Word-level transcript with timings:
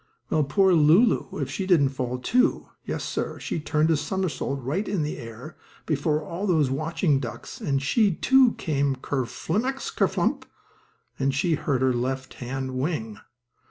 Well, 0.31 0.43
poor 0.43 0.73
Lulu, 0.73 1.37
if 1.41 1.51
she 1.51 1.67
didn't 1.67 1.89
fall, 1.89 2.17
too! 2.17 2.69
Yes, 2.83 3.03
sir, 3.03 3.39
she 3.39 3.59
turned 3.59 3.91
a 3.91 3.95
somersault 3.95 4.59
right 4.63 4.87
in 4.89 5.03
the 5.03 5.19
air, 5.19 5.57
before 5.85 6.23
all 6.25 6.47
those 6.47 6.71
watching 6.71 7.19
ducks, 7.19 7.61
and 7.61 7.79
she, 7.83 8.11
too, 8.15 8.53
came 8.53 8.93
down 8.93 9.03
ker 9.03 9.25
flimmax 9.25 9.95
ker 9.95 10.07
flump, 10.07 10.47
and 11.19 11.35
she 11.35 11.53
hurt 11.53 11.83
her 11.83 11.93
left 11.93 12.33
hand 12.33 12.71
wing. 12.79 13.19